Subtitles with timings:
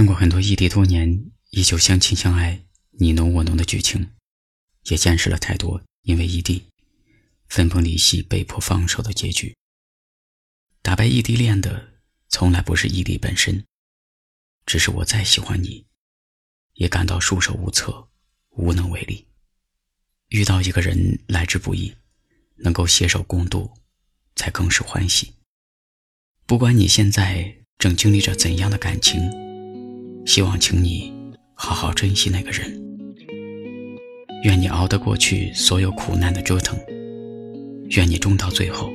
[0.00, 4.12] 看过很多异地多年依旧相亲相爱、你侬我侬的剧情，
[4.84, 6.70] 也见识了太多因为异地
[7.48, 9.54] 分崩离析、被迫放手的结局。
[10.80, 12.00] 打败异地恋的，
[12.30, 13.66] 从来不是异地本身，
[14.64, 15.84] 只是我再喜欢你，
[16.72, 18.08] 也感到束手无策、
[18.52, 19.26] 无能为力。
[20.28, 21.94] 遇到一个人来之不易，
[22.56, 23.70] 能够携手共度，
[24.34, 25.34] 才更是欢喜。
[26.46, 29.49] 不管你现在正经历着怎样的感情。
[30.30, 31.12] 希望，请你
[31.54, 32.80] 好好珍惜那个人。
[34.44, 36.78] 愿你熬得过去所有苦难的折腾。
[37.96, 38.92] 愿你终到最后，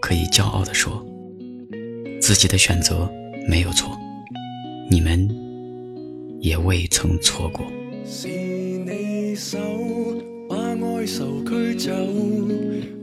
[0.00, 1.06] 可以骄傲地说，
[2.22, 3.06] 自己的选择
[3.46, 3.94] 没有错，
[4.90, 5.28] 你们
[6.40, 7.66] 也未曾错过。
[8.06, 9.58] 是你手
[10.48, 11.92] 把哀愁驱走，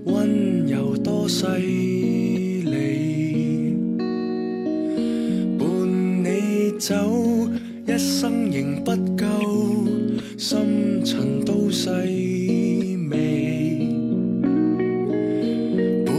[0.05, 1.45] 温柔多细
[2.65, 3.77] 腻，
[5.59, 7.24] 伴你走。
[7.95, 9.25] 一生仍不够，
[10.37, 11.87] 深沉都细
[13.09, 13.87] 微，
[16.05, 16.13] 伴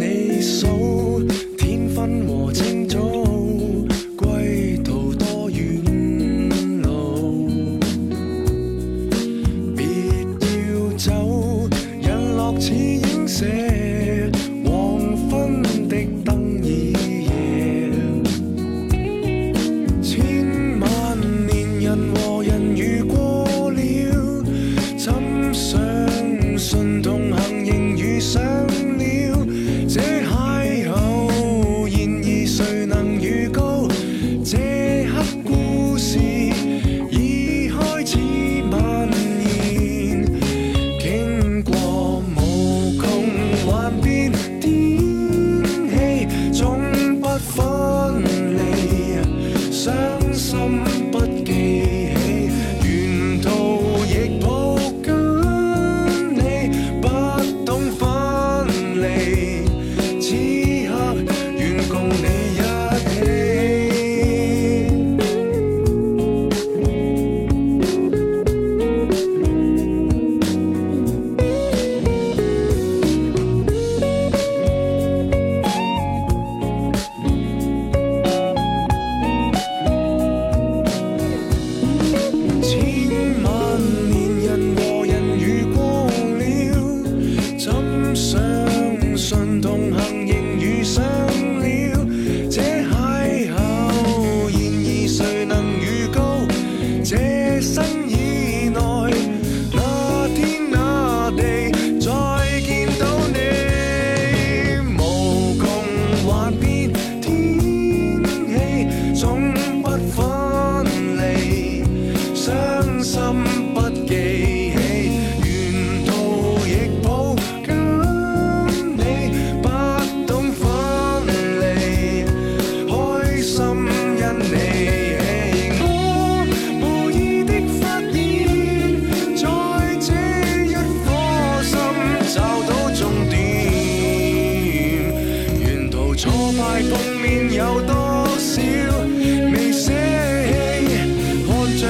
[0.00, 1.22] 你数
[1.56, 2.98] 天昏和清早，
[4.16, 5.80] 归途多远
[6.82, 7.78] 路，
[9.76, 9.86] 别
[10.72, 11.68] 要走，
[12.02, 13.91] 日落似影射。
[21.94, 22.31] 有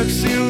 [0.03, 0.42] Jackson.